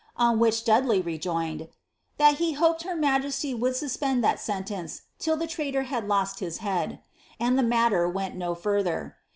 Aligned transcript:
On 0.17 0.39
which 0.39 0.65
Dudley 0.65 0.99
rejoined, 0.99 1.59
^^ 1.59 1.69
that 2.17 2.37
he 2.37 2.53
hoped 2.53 2.81
her 2.81 2.95
majesty 2.95 3.53
would 3.53 3.75
suspend 3.75 4.23
that 4.23 4.39
sentence 4.39 5.03
till 5.19 5.37
the 5.37 5.45
traitor 5.45 5.83
had 5.83 6.07
lost 6.07 6.39
his 6.39 6.57
head«'' 6.57 7.03
and 7.39 7.55
the 7.55 7.61
matter 7.61 8.09
went 8.09 8.35
no 8.35 8.55
further. 8.55 9.17